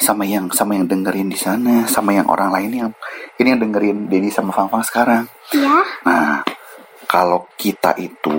sama 0.00 0.24
yang 0.24 0.48
sama 0.48 0.80
yang 0.80 0.88
dengerin 0.88 1.28
di 1.28 1.36
sana, 1.36 1.84
sama 1.84 2.16
yang 2.16 2.24
orang 2.32 2.48
lain 2.48 2.70
yang 2.72 2.90
ini 3.36 3.52
yang 3.52 3.60
dengerin 3.60 4.08
Dedi 4.08 4.32
sama 4.32 4.56
Fang 4.56 4.72
sekarang. 4.80 5.28
ya. 5.52 5.84
Nah, 6.08 6.40
kalau 7.10 7.50
kita 7.58 7.98
itu 7.98 8.38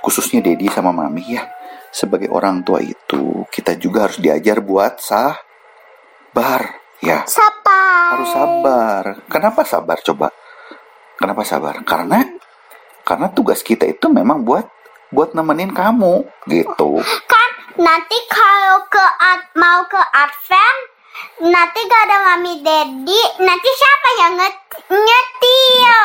khususnya 0.00 0.40
Dedi 0.40 0.72
sama 0.72 0.96
Mami 0.96 1.36
ya, 1.36 1.44
sebagai 1.92 2.32
orang 2.32 2.64
tua 2.64 2.80
itu 2.80 3.44
kita 3.52 3.76
juga 3.76 4.08
harus 4.08 4.16
diajar 4.16 4.64
buat 4.64 4.96
sabar 4.96 6.80
ya 7.04 7.28
Sabar. 7.28 8.16
harus 8.16 8.30
sabar. 8.32 9.04
Kenapa 9.28 9.60
sabar 9.68 10.00
coba? 10.00 10.32
Kenapa 11.20 11.44
sabar? 11.44 11.84
Karena 11.84 12.24
karena 13.04 13.28
tugas 13.28 13.60
kita 13.60 13.84
itu 13.84 14.08
memang 14.08 14.40
buat 14.40 14.64
buat 15.12 15.36
nemenin 15.36 15.76
kamu 15.76 16.24
gitu. 16.48 17.04
Kan 17.28 17.50
nanti 17.76 18.16
kalau 18.32 18.88
ke 18.88 19.04
mau 19.60 19.84
ke 19.84 20.00
Advent 20.00 20.89
nanti 21.40 21.80
gak 21.84 22.02
ada 22.06 22.16
mami 22.26 22.60
daddy 22.60 23.20
nanti 23.40 23.68
siapa 23.72 24.08
yang 24.20 24.32
nyetil 24.90 25.98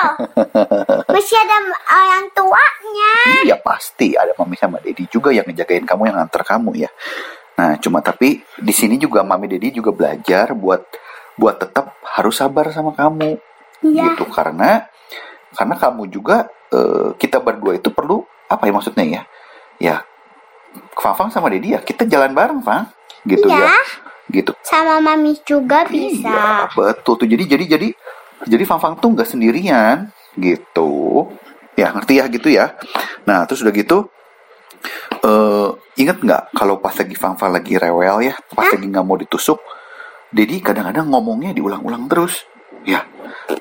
masih 1.13 1.37
ada 1.39 1.57
orang 1.91 2.25
tuanya 2.31 3.13
Iya 3.45 3.57
pasti 3.59 4.15
ada 4.15 4.31
mami 4.37 4.55
sama 4.55 4.79
dedi 4.79 5.05
juga 5.07 5.29
yang 5.31 5.45
ngejagain 5.45 5.85
kamu 5.85 6.09
yang 6.09 6.17
antar 6.17 6.41
kamu 6.43 6.85
ya. 6.85 6.89
Nah 7.55 7.77
cuma 7.79 8.01
tapi 8.01 8.41
di 8.59 8.73
sini 8.73 8.95
juga 8.97 9.21
mami 9.21 9.47
dedi 9.47 9.71
juga 9.75 9.91
belajar 9.91 10.51
buat 10.55 10.81
buat 11.35 11.55
tetap 11.59 11.95
harus 12.15 12.35
sabar 12.39 12.71
sama 12.71 12.95
kamu 12.95 13.37
Iya. 13.85 14.15
gitu 14.17 14.25
karena 14.31 14.87
karena 15.53 15.75
kamu 15.77 16.09
juga 16.09 16.47
eh, 16.73 17.13
kita 17.19 17.37
berdua 17.43 17.77
itu 17.77 17.91
perlu 17.93 18.23
apa 18.49 18.65
ya 18.65 18.73
maksudnya 18.73 19.05
ya 19.05 19.21
ya 19.77 19.95
Fang 20.95 21.29
sama 21.29 21.51
Dedi 21.51 21.75
ya 21.75 21.79
kita 21.83 22.07
jalan 22.07 22.33
bareng 22.33 22.63
Fang 22.65 22.87
gitu 23.27 23.45
Iya. 23.45 23.61
ya 23.67 23.75
gitu 24.33 24.51
sama 24.65 24.97
mami 24.97 25.37
juga 25.45 25.85
bisa 25.85 26.33
Iya, 26.33 26.69
betul 26.73 27.13
tuh. 27.21 27.27
Jadi 27.29 27.43
jadi 27.45 27.65
jadi 27.77 27.87
jadi 28.45 28.63
Fang 28.65 28.81
Fang 28.81 28.95
tuh 28.97 29.13
nggak 29.13 29.29
sendirian 29.29 30.09
gitu. 30.35 31.25
Ya 31.75 31.91
ngerti 31.91 32.19
ya 32.19 32.25
gitu 32.31 32.47
ya. 32.49 32.75
Nah 33.27 33.43
terus 33.45 33.61
udah 33.61 33.75
gitu 33.75 34.09
eh 35.25 35.69
inget 35.97 36.21
nggak 36.21 36.53
kalau 36.53 36.77
pas 36.77 36.93
lagi 36.93 37.15
Fang 37.17 37.33
Fang 37.33 37.49
lagi 37.49 37.81
rewel 37.81 38.29
ya, 38.29 38.35
pas 38.53 38.69
lagi 38.69 38.85
nggak 38.85 39.05
mau 39.05 39.17
ditusuk, 39.17 39.57
Dedi 40.29 40.61
kadang-kadang 40.61 41.09
ngomongnya 41.09 41.55
diulang-ulang 41.55 42.05
terus. 42.05 42.45
Ya, 42.85 43.01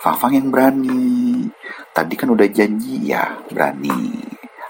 Fang 0.04 0.20
Fang 0.20 0.36
yang 0.36 0.52
berani. 0.52 1.48
Tadi 1.96 2.14
kan 2.18 2.28
udah 2.28 2.44
janji 2.52 3.08
ya 3.08 3.40
berani. 3.48 4.20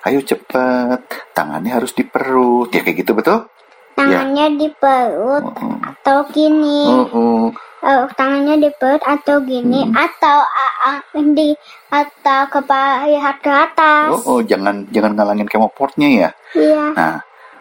Ayo 0.05 0.21
cepet, 0.23 1.01
tangannya 1.35 1.73
harus 1.75 1.91
di 1.97 2.05
perut. 2.07 2.71
Ya 2.71 2.85
kayak 2.85 3.03
gitu 3.03 3.17
betul? 3.17 3.49
Tangannya 3.95 4.59
di 4.59 4.69
perut 4.75 5.45
Oh, 5.45 5.79
atau 5.83 6.27
gini 6.31 6.87
oh, 6.87 7.09
oh. 7.15 7.45
Eh, 7.85 8.09
tangannya 8.17 8.65
di 8.65 8.71
perut 8.81 9.03
atau 9.05 9.45
gini 9.45 9.85
Hmm. 9.85 9.93
atau 9.93 10.41
ah, 10.41 10.73
ah, 10.89 10.99
di 11.13 11.53
atau 11.93 12.41
kepala 12.49 13.05
lihat 13.05 13.45
ke 13.45 13.53
atas 13.53 14.09
Oh, 14.09 14.23
oh, 14.37 14.41
jangan 14.41 14.89
jangan 14.89 15.13
ngalangin 15.13 15.45
kemoportnya 15.45 16.09
ya. 16.09 16.31
iya 16.57 16.85
Nah, 16.97 17.17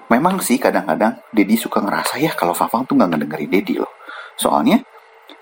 memang 0.08 0.40
sih 0.40 0.56
kadang-kadang 0.56 1.20
Dedi 1.30 1.60
suka 1.60 1.84
ngerasa 1.84 2.24
ya 2.24 2.32
kalau 2.34 2.56
Fafang 2.56 2.88
tuh 2.88 2.96
nggak 2.96 3.10
ngedengerin 3.14 3.52
Dedi 3.52 3.74
loh. 3.84 3.92
Soalnya 4.40 4.80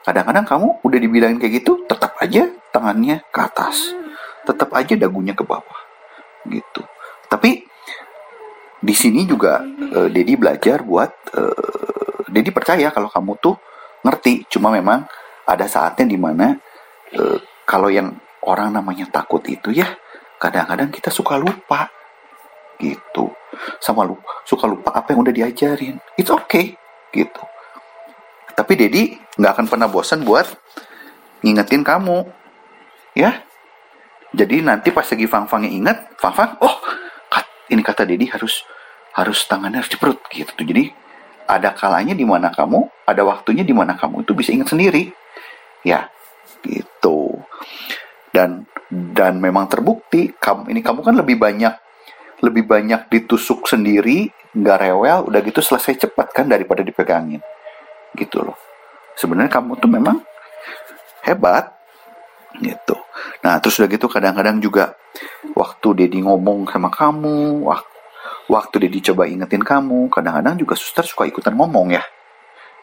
kadang-kadang 0.02 0.50
kamu 0.50 0.68
udah 0.82 1.00
dibilangin 1.00 1.38
kayak 1.38 1.62
gitu, 1.62 1.86
tetap 1.86 2.18
aja 2.18 2.50
tangannya 2.74 3.22
ke 3.30 3.40
atas, 3.40 3.94
tetap 4.50 4.74
aja 4.74 4.98
dagunya 4.98 5.38
ke 5.38 5.46
bawah, 5.46 5.80
gitu. 6.50 6.82
Tapi 7.30 7.70
di 8.82 8.98
sini 8.98 9.30
juga 9.30 9.62
eh, 9.70 10.10
Dedi 10.10 10.34
belajar 10.34 10.82
buat 10.82 11.12
eh, 11.38 12.26
Dedi 12.34 12.50
percaya 12.50 12.90
kalau 12.90 13.08
kamu 13.14 13.38
tuh 13.38 13.56
ngerti. 14.02 14.50
Cuma 14.50 14.74
memang 14.74 15.06
ada 15.46 15.70
saatnya 15.70 16.10
di 16.10 16.18
mana 16.18 16.58
eh, 17.14 17.38
kalau 17.64 17.94
yang 17.94 18.10
orang 18.42 18.74
namanya 18.74 19.06
takut 19.14 19.46
itu 19.46 19.70
ya 19.70 19.86
kadang-kadang 20.42 20.90
kita 20.90 21.14
suka 21.14 21.38
lupa 21.38 21.86
gitu. 22.82 23.30
Sama 23.78 24.02
lupa 24.02 24.42
suka 24.50 24.66
lupa 24.66 24.90
apa 24.98 25.14
yang 25.14 25.22
udah 25.22 25.34
diajarin. 25.34 26.02
It's 26.18 26.34
okay 26.34 26.74
gitu. 27.14 27.42
Tapi 28.58 28.74
Dedi 28.74 29.14
nggak 29.38 29.52
akan 29.62 29.66
pernah 29.70 29.86
bosan 29.86 30.26
buat 30.26 30.50
ngingetin 31.46 31.86
kamu 31.86 32.26
ya. 33.14 33.46
Jadi 34.32 34.64
nanti 34.66 34.90
pas 34.90 35.06
lagi 35.06 35.28
Fang 35.28 35.46
Fangnya 35.46 35.70
inget 35.70 35.98
Fang 36.16 36.32
Fang 36.32 36.56
oh 36.64 36.80
ini 37.72 37.82
kata 37.82 38.04
Dedi 38.04 38.28
harus 38.28 38.68
harus 39.16 39.44
tangannya 39.48 39.80
harus 39.80 39.92
di 39.92 40.00
perut 40.00 40.20
gitu. 40.32 40.52
Jadi 40.60 40.92
ada 41.48 41.76
kalanya 41.76 42.16
di 42.16 42.24
mana 42.24 42.52
kamu 42.52 43.08
ada 43.08 43.24
waktunya 43.28 43.64
di 43.64 43.76
mana 43.76 43.96
kamu 43.96 44.24
itu 44.28 44.32
bisa 44.36 44.52
ingat 44.52 44.72
sendiri. 44.72 45.12
Ya 45.82 46.12
gitu. 46.64 47.42
Dan 48.32 48.68
dan 48.92 49.40
memang 49.40 49.72
terbukti 49.72 50.36
kamu 50.36 50.72
ini 50.72 50.80
kamu 50.84 51.00
kan 51.04 51.16
lebih 51.16 51.40
banyak 51.40 51.74
lebih 52.44 52.68
banyak 52.68 53.08
ditusuk 53.08 53.68
sendiri 53.70 54.28
nggak 54.52 54.78
rewel 54.84 55.32
udah 55.32 55.40
gitu 55.48 55.64
selesai 55.64 56.08
cepat 56.08 56.36
kan 56.36 56.46
daripada 56.48 56.84
dipegangin. 56.84 57.40
Gitu 58.16 58.44
loh. 58.44 58.60
Sebenarnya 59.16 59.52
kamu 59.52 59.80
tuh 59.80 59.92
memang 59.92 60.24
hebat 61.24 61.81
gitu. 62.60 62.96
Nah 63.46 63.62
terus 63.64 63.80
udah 63.80 63.90
gitu 63.90 64.08
kadang-kadang 64.12 64.60
juga 64.60 64.98
waktu 65.56 66.06
Dedi 66.06 66.20
ngomong 66.26 66.68
sama 66.68 66.92
kamu 66.92 67.64
wak- 67.64 67.90
waktu 68.52 68.88
Dedi 68.88 69.12
coba 69.12 69.30
ingetin 69.30 69.64
kamu 69.64 70.12
kadang-kadang 70.12 70.60
juga 70.60 70.76
suster 70.76 71.08
suka 71.08 71.24
ikutan 71.30 71.56
ngomong 71.56 71.96
ya. 71.96 72.04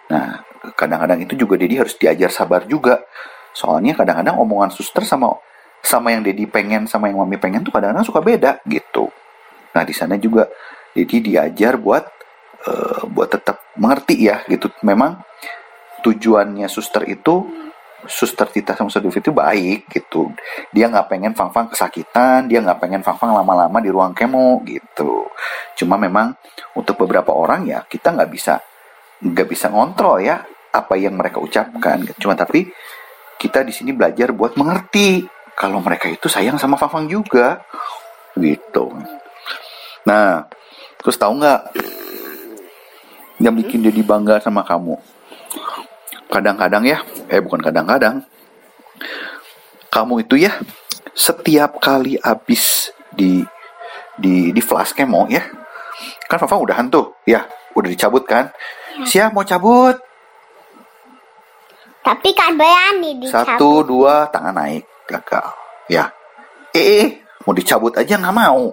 Nah 0.08 0.40
kadang-kadang 0.74 1.20
itu 1.20 1.36
juga 1.36 1.60
Dedi 1.60 1.76
harus 1.76 1.94
diajar 1.96 2.32
sabar 2.32 2.64
juga. 2.64 3.04
Soalnya 3.52 3.96
kadang-kadang 3.98 4.38
omongan 4.40 4.72
suster 4.72 5.04
sama 5.04 5.36
sama 5.84 6.10
yang 6.14 6.24
Dedi 6.24 6.48
pengen 6.48 6.88
sama 6.88 7.12
yang 7.12 7.20
mami 7.22 7.36
pengen 7.36 7.62
tuh 7.62 7.72
kadang-kadang 7.74 8.06
suka 8.06 8.20
beda 8.24 8.62
gitu. 8.66 9.12
Nah 9.76 9.82
di 9.84 9.94
sana 9.94 10.16
juga 10.16 10.48
Dedi 10.96 11.32
diajar 11.32 11.76
buat 11.76 12.04
eh, 12.66 13.02
buat 13.06 13.28
tetap 13.30 13.62
mengerti 13.78 14.26
ya 14.26 14.42
gitu. 14.48 14.72
Memang 14.82 15.22
tujuannya 16.02 16.66
suster 16.70 17.04
itu 17.10 17.67
suster 18.06 18.46
Tita 18.46 18.78
sama 18.78 18.92
Devi 18.92 19.18
itu 19.18 19.34
baik 19.34 19.90
gitu. 19.90 20.30
Dia 20.70 20.86
nggak 20.86 21.10
pengen 21.10 21.32
Fang 21.34 21.50
Fang 21.50 21.66
kesakitan 21.66 22.46
dia 22.46 22.62
nggak 22.62 22.78
pengen 22.78 23.02
Fang 23.02 23.18
Fang 23.18 23.34
lama-lama 23.34 23.82
di 23.82 23.90
ruang 23.90 24.14
kemo 24.14 24.62
gitu. 24.62 25.26
Cuma 25.74 25.98
memang 25.98 26.30
untuk 26.78 26.94
beberapa 27.02 27.34
orang 27.34 27.66
ya 27.66 27.82
kita 27.82 28.14
nggak 28.14 28.30
bisa 28.30 28.62
nggak 29.18 29.48
bisa 29.50 29.66
ngontrol 29.74 30.22
ya 30.22 30.38
apa 30.70 30.94
yang 30.94 31.18
mereka 31.18 31.42
ucapkan 31.42 32.06
gitu. 32.06 32.28
cuma 32.28 32.38
tapi 32.38 32.70
kita 33.40 33.66
di 33.66 33.74
sini 33.74 33.90
belajar 33.90 34.30
buat 34.30 34.54
mengerti 34.54 35.26
kalau 35.58 35.82
mereka 35.82 36.06
itu 36.06 36.30
sayang 36.30 36.54
sama 36.54 36.78
Fafang 36.78 37.10
juga 37.10 37.58
gitu. 38.38 38.94
Nah 40.06 40.46
terus 41.02 41.18
tahu 41.18 41.42
nggak 41.42 41.60
yang 43.42 43.54
bikin 43.54 43.82
dia 43.82 43.94
bangga 44.02 44.38
sama 44.38 44.62
kamu 44.62 45.17
kadang-kadang 46.28 46.84
ya 46.84 46.98
eh 47.28 47.40
bukan 47.40 47.60
kadang-kadang 47.60 48.24
kamu 49.88 50.28
itu 50.28 50.44
ya 50.44 50.52
setiap 51.16 51.80
kali 51.80 52.20
habis 52.20 52.92
di 53.10 53.42
di 54.14 54.52
di 54.52 54.60
flash 54.60 54.92
kemo 54.92 55.24
ya 55.32 55.42
kan 56.28 56.36
Fafang 56.38 56.60
udah 56.62 56.76
hantu 56.76 57.16
ya 57.24 57.42
udah 57.72 57.88
dicabut 57.88 58.28
kan 58.28 58.52
siap 59.04 59.32
mau 59.32 59.44
cabut 59.44 59.96
Tapi 61.98 62.32
kan 62.32 62.56
berani 62.56 63.20
dicabut. 63.20 63.36
Satu, 63.52 63.84
dua, 63.84 64.32
tangan 64.32 64.56
naik. 64.56 64.80
Gagal. 65.04 65.44
Ya. 65.92 66.08
Eh, 66.72 67.04
eh, 67.04 67.08
mau 67.44 67.52
dicabut 67.52 67.92
aja 68.00 68.16
nggak 68.16 68.32
mau. 68.32 68.72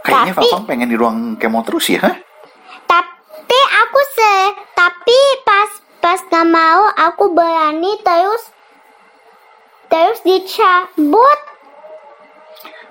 Kayaknya 0.00 0.32
Tapi- 0.32 0.48
Fafang 0.48 0.64
pengen 0.64 0.88
di 0.88 0.96
ruang 0.96 1.36
kemo 1.36 1.60
terus 1.60 1.84
ya? 1.92 2.16
Hah? 4.32 4.50
Tapi 4.74 5.18
pas 5.42 5.70
pas 5.98 6.20
gak 6.20 6.46
mau 6.46 6.88
aku 6.90 7.30
berani 7.30 8.00
terus 8.00 8.42
terus 9.86 10.18
dicabut 10.22 11.40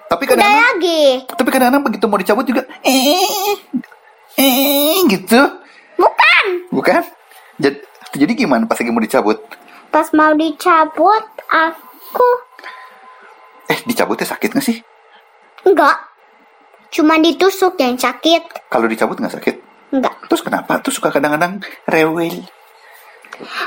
Tapi 0.05 0.27
udah 0.27 0.35
kadang-kadang, 0.35 0.67
lagi. 0.75 1.03
tapi 1.25 1.49
kadang-kadang 1.49 1.83
begitu 1.83 2.05
mau 2.05 2.19
dicabut 2.19 2.43
juga, 2.43 2.67
eh, 2.83 3.55
eh, 4.35 4.99
gitu. 5.07 5.39
Bukan. 5.95 6.45
Bukan? 6.67 6.99
Jadi, 7.55 7.79
jadi 8.13 8.31
gimana 8.35 8.67
pas 8.67 8.75
lagi 8.75 8.91
mau 8.91 8.99
dicabut? 8.99 9.39
Pas 9.87 10.11
mau 10.11 10.35
dicabut 10.35 11.23
aku 11.47 12.27
Eh, 13.65 13.79
dicabutnya 13.87 14.27
sakit 14.27 14.51
nggak 14.51 14.65
sih? 14.65 14.83
enggak. 15.63 15.95
Cuma 16.91 17.15
ditusuk 17.15 17.79
yang 17.79 17.95
sakit. 17.95 18.67
Kalau 18.67 18.91
dicabut 18.91 19.15
nggak 19.15 19.31
sakit? 19.31 19.60
Enggak. 19.91 20.13
Terus 20.25 20.41
kenapa 20.41 20.79
tuh 20.79 20.91
suka 20.91 21.11
kadang-kadang 21.11 21.59
rewel? 21.85 22.47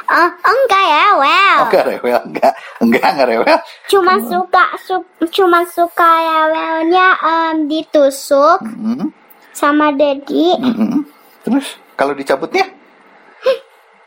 Eh, 0.05 0.31
enggak 0.41 0.85
ya, 0.87 1.07
well. 1.19 1.59
Oh, 1.59 1.67
enggak 1.67 1.85
rewel, 1.85 2.21
enggak, 2.25 2.53
enggak, 2.79 3.05
enggak 3.11 3.29
rewel. 3.29 3.59
Cuma 3.87 4.15
suka 4.23 4.65
su- 4.79 5.09
cuma 5.29 5.61
suka 5.67 6.07
ya 6.21 6.39
wellnya 6.47 7.09
em, 7.19 7.67
ditusuk 7.67 8.63
Hmm, 8.63 9.11
sama 9.51 9.91
Dedi. 9.91 10.55
hmm, 10.57 10.75
hmm. 10.75 11.03
Terus 11.43 11.67
kalau 11.95 12.15
dicabutnya? 12.15 12.71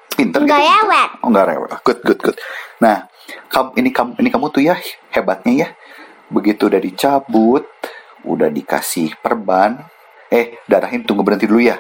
Pinter 0.10 0.42
Enggak 0.42 0.62
gitu. 0.64 0.88
Wet. 0.88 1.10
Oh, 1.22 1.28
enggak 1.30 1.46
rewel. 1.46 1.74
Good, 1.84 2.00
good, 2.02 2.20
good. 2.24 2.38
Nah, 2.80 3.06
kamu 3.48 3.70
ini 3.78 3.90
kamu 3.92 4.12
ini 4.18 4.30
kamu 4.32 4.46
tuh 4.50 4.64
ya 4.64 4.76
hebatnya 5.12 5.54
ya. 5.54 5.68
Begitu 6.28 6.68
udah 6.68 6.82
dicabut, 6.82 7.64
udah 8.24 8.50
dikasih 8.50 9.14
perban, 9.20 9.78
eh 10.28 10.58
darahin 10.66 11.04
tunggu 11.04 11.22
berhenti 11.22 11.46
dulu 11.46 11.62
ya. 11.62 11.78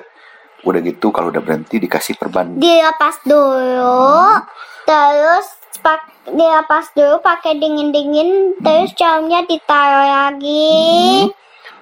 Udah 0.67 0.83
gitu 0.83 1.15
kalau 1.15 1.31
udah 1.31 1.39
berhenti 1.39 1.79
dikasih 1.79 2.19
perban. 2.19 2.59
Dilepas 2.59 3.23
dulu. 3.23 4.43
Terus 4.83 5.47
pak 5.79 6.03
dilepas 6.27 6.91
dulu 6.91 7.23
pakai 7.23 7.55
dingin-dingin 7.55 8.59
terus 8.59 8.91
jamnya 8.99 9.47
ditaruh 9.47 10.07
lagi. 10.11 11.31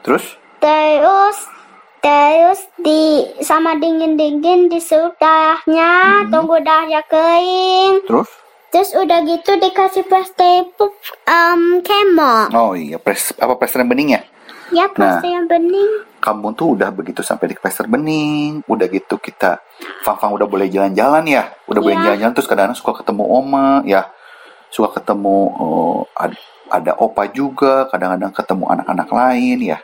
Terus 0.06 0.38
Terus 0.62 1.38
terus 2.02 2.60
di 2.82 3.26
sama 3.42 3.78
dingin-dingin 3.82 4.70
diserut 4.70 5.18
darahnya, 5.18 6.26
tunggu 6.30 6.62
darahnya 6.62 7.02
kering. 7.10 8.06
terus 8.06 8.30
Terus 8.74 8.92
udah 8.92 9.24
gitu 9.24 9.56
dikasih 9.56 10.04
plaster 10.04 10.68
um, 11.32 11.80
kemo. 11.80 12.52
oh 12.52 12.76
iya 12.76 13.00
pres 13.00 13.32
apa 13.40 13.56
plester 13.56 13.80
yang 13.80 13.90
bening 13.90 14.10
ya? 14.20 14.22
Ya 14.74 14.90
plaster 14.90 15.30
yang 15.30 15.46
bening. 15.46 16.08
kamu 16.26 16.58
tuh 16.58 16.74
udah 16.74 16.90
begitu 16.90 17.22
sampai 17.22 17.54
di 17.54 17.56
plester 17.60 17.86
bening, 17.86 18.66
udah 18.66 18.90
gitu 18.90 19.22
kita 19.22 19.62
Fang-Fang 20.02 20.34
udah 20.34 20.50
boleh 20.50 20.66
jalan-jalan 20.74 21.22
ya, 21.30 21.54
udah 21.70 21.82
boleh 21.86 21.94
Iya. 22.02 22.06
jalan-jalan 22.10 22.34
terus 22.34 22.50
kadang-kadang 22.50 22.80
suka 22.82 23.06
ketemu 23.06 23.24
oma 23.30 23.86
ya, 23.86 24.10
suka 24.74 24.90
ketemu 24.98 25.38
oh, 25.54 26.02
ad- 26.18 26.42
ada 26.74 26.98
opa 26.98 27.30
juga, 27.30 27.86
kadang-kadang 27.94 28.34
ketemu 28.34 28.64
anak-anak 28.74 29.10
lain 29.14 29.58
ya. 29.62 29.78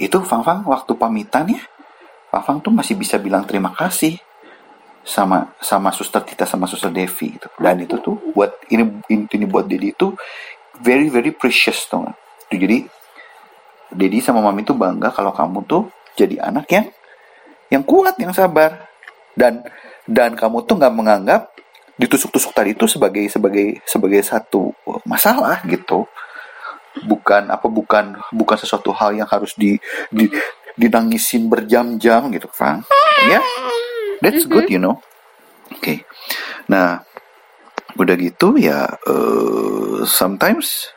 Itu 0.00 0.24
Fang-Fang 0.24 0.64
waktu 0.64 0.96
pamitan 0.96 1.52
ya, 1.52 1.60
Fang-Fang 2.32 2.64
tuh 2.64 2.72
masih 2.72 2.96
bisa 2.96 3.20
bilang 3.20 3.44
terima 3.44 3.68
kasih 3.76 4.16
sama 5.04 5.52
sama 5.60 5.92
suster 5.92 6.24
Tita 6.24 6.48
sama 6.48 6.64
suster 6.64 6.88
Devi 6.88 7.36
gitu. 7.36 7.48
Dan 7.60 7.84
itu 7.84 8.00
tuh 8.00 8.16
buat 8.32 8.56
ini 8.72 9.04
ini, 9.12 9.24
ini 9.28 9.44
buat 9.44 9.68
Dedi 9.68 9.92
itu 9.92 10.16
very 10.80 11.12
very 11.12 11.28
precious 11.28 11.84
tuh. 11.84 12.08
Jadi 12.48 12.88
Dedi 13.88 14.20
sama 14.20 14.44
Mami 14.44 14.64
tuh 14.64 14.76
bangga 14.76 15.08
kalau 15.12 15.32
kamu 15.32 15.64
tuh 15.64 15.88
jadi 16.18 16.42
anak 16.42 16.66
yang 16.68 16.86
yang 17.68 17.84
kuat, 17.84 18.16
yang 18.20 18.32
sabar. 18.32 18.88
Dan 19.38 19.62
dan 20.08 20.34
kamu 20.34 20.66
tuh 20.66 20.74
nggak 20.80 20.94
menganggap 20.94 21.52
ditusuk-tusuk 21.98 22.54
tadi 22.54 22.74
itu 22.74 22.86
sebagai 22.90 23.26
sebagai 23.30 23.82
sebagai 23.86 24.20
satu 24.24 24.74
masalah 25.06 25.62
gitu. 25.68 26.08
Bukan 27.06 27.52
apa 27.52 27.66
bukan 27.70 28.18
bukan 28.34 28.56
sesuatu 28.58 28.90
hal 28.90 29.14
yang 29.14 29.28
harus 29.30 29.54
di, 29.54 29.78
di 30.10 30.26
dinangisin 30.74 31.46
berjam-jam 31.46 32.26
gitu, 32.34 32.50
Fang. 32.50 32.82
Ya. 33.30 33.38
That's 34.18 34.50
good, 34.50 34.66
you 34.66 34.82
know. 34.82 34.98
Oke. 35.70 36.02
Nah, 36.66 37.06
udah 37.94 38.14
gitu 38.18 38.58
ya 38.58 38.86
eh, 39.06 40.02
sometimes 40.06 40.90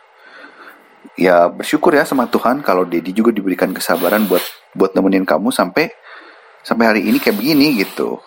ya 1.19 1.52
bersyukur 1.52 1.91
ya 1.95 2.08
sama 2.08 2.28
Tuhan 2.28 2.63
kalau 2.63 2.88
Dedi 2.88 3.12
juga 3.12 3.36
diberikan 3.36 3.71
kesabaran 3.76 4.28
buat 4.28 4.43
buat 4.76 4.95
nemenin 4.95 5.28
kamu 5.28 5.52
sampai 5.52 5.91
sampai 6.62 6.86
hari 6.88 7.02
ini 7.08 7.17
kayak 7.17 7.38
begini 7.38 7.82
gitu. 7.84 8.21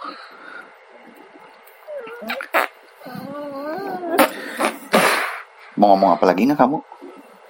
Mau 5.74 5.90
ngomong 5.94 6.14
apa 6.14 6.24
lagi 6.30 6.46
nggak 6.46 6.60
kamu? 6.60 6.78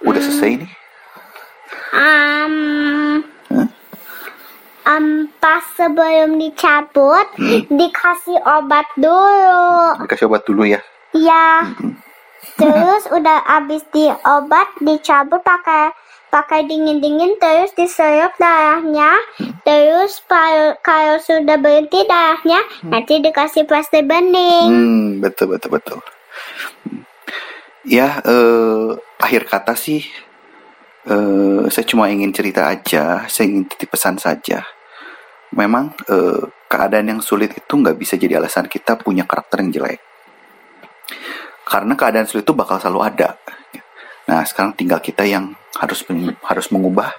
Udah 0.05 0.21
selesai 0.21 0.65
nih? 0.65 0.71
Um, 1.95 2.55
Hah? 3.53 3.69
um, 4.97 5.29
pas 5.37 5.63
sebelum 5.77 6.41
dicabut 6.41 7.27
dikasih 7.69 8.37
obat 8.41 8.87
dulu. 8.97 10.01
Dikasih 10.03 10.25
obat 10.25 10.41
dulu 10.43 10.65
ya. 10.65 10.81
Ya. 11.13 11.69
Terus 12.53 13.03
udah 13.09 13.41
abis 13.61 13.81
di 13.89 14.05
obat 14.23 14.69
dicabut 14.81 15.41
pakai 15.41 15.91
pakai 16.35 16.67
dingin-dingin 16.67 17.39
terus 17.39 17.71
diserap 17.79 18.35
darahnya. 18.35 19.15
Terus 19.63 20.19
kalau, 20.27 20.75
kalau 20.83 21.15
sudah 21.23 21.55
berhenti 21.55 22.03
darahnya 22.03 22.59
nanti 22.83 23.23
dikasih 23.23 23.63
plaster 23.63 24.03
bening. 24.03 24.67
Hmm, 24.67 25.05
betul 25.23 25.55
betul 25.55 25.79
betul. 25.79 25.99
Hmm. 26.83 27.07
Ya, 27.85 28.17
eh, 28.25 28.89
akhir 29.21 29.45
kata 29.45 29.77
sih, 29.77 30.01
eh, 31.05 31.61
saya 31.69 31.85
cuma 31.85 32.09
ingin 32.09 32.33
cerita 32.33 32.65
aja, 32.65 33.29
saya 33.29 33.45
ingin 33.45 33.69
titip 33.69 33.93
pesan 33.93 34.17
saja. 34.17 34.65
Memang 35.53 35.93
eh, 36.09 36.43
keadaan 36.65 37.15
yang 37.15 37.21
sulit 37.21 37.53
itu 37.55 37.73
nggak 37.77 37.95
bisa 37.95 38.19
jadi 38.19 38.41
alasan 38.41 38.67
kita 38.67 38.99
punya 38.99 39.23
karakter 39.23 39.61
yang 39.63 39.71
jelek. 39.71 40.01
Karena 41.65 41.97
keadaan 41.97 42.29
sulit 42.29 42.45
itu 42.45 42.53
bakal 42.53 42.77
selalu 42.77 43.01
ada. 43.01 43.41
Nah, 44.29 44.41
sekarang 44.45 44.73
tinggal 44.77 45.01
kita 45.01 45.25
yang 45.25 45.53
harus 45.77 46.05
harus 46.45 46.67
mengubah 46.69 47.13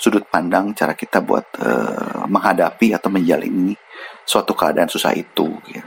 sudut 0.00 0.24
pandang 0.24 0.72
cara 0.72 0.96
kita 0.96 1.20
buat 1.20 1.44
eh, 1.60 2.24
menghadapi 2.24 2.96
atau 2.96 3.12
menjalani 3.12 3.76
suatu 4.24 4.56
keadaan 4.56 4.88
susah 4.88 5.12
itu. 5.12 5.52
gitu. 5.68 5.86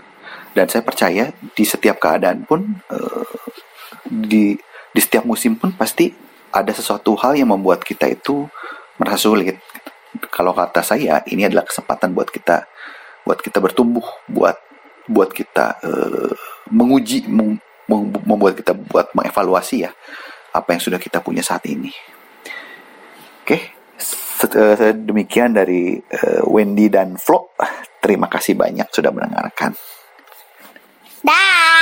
Dan 0.54 0.70
saya 0.70 0.86
percaya 0.86 1.34
di 1.34 1.66
setiap 1.66 1.98
keadaan 1.98 2.46
pun 2.46 2.62
eh, 2.94 3.26
di 4.06 4.54
di 4.94 5.00
setiap 5.02 5.26
musim 5.26 5.58
pun 5.58 5.74
pasti 5.74 6.14
ada 6.54 6.70
sesuatu 6.70 7.18
hal 7.18 7.34
yang 7.34 7.50
membuat 7.50 7.82
kita 7.82 8.06
itu 8.06 8.46
merasa 9.02 9.26
sulit. 9.26 9.58
Kalau 10.30 10.54
kata 10.54 10.86
saya, 10.86 11.26
ini 11.26 11.50
adalah 11.50 11.66
kesempatan 11.66 12.14
buat 12.14 12.30
kita 12.30 12.70
buat 13.26 13.42
kita 13.42 13.58
bertumbuh, 13.58 14.06
buat 14.30 14.62
buat 15.10 15.34
kita 15.34 15.82
eh, 15.82 16.32
menguji, 16.70 17.26
membuat 17.90 18.60
kita 18.60 18.74
buat 18.74 19.12
mengevaluasi 19.12 19.88
ya 19.88 19.92
apa 20.54 20.78
yang 20.78 20.82
sudah 20.82 21.00
kita 21.02 21.20
punya 21.20 21.42
saat 21.42 21.66
ini. 21.66 21.90
Oke, 23.44 23.58
se- 23.98 24.54
eh, 24.54 24.94
demikian 24.96 25.52
dari 25.58 25.98
eh, 25.98 26.42
Wendy 26.48 26.88
dan 26.88 27.18
Flo. 27.20 27.52
Terima 28.04 28.28
kasih 28.28 28.56
banyak 28.56 28.88
sudah 28.92 29.12
mendengarkan. 29.12 29.74
Dah. 31.24 31.73